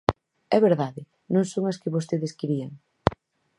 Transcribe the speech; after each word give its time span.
É 0.55 0.59
verdade, 0.67 1.01
non 1.33 1.45
son 1.51 1.63
as 1.71 1.79
que 1.81 1.93
vostedes 1.95 2.35
querían. 2.39 2.71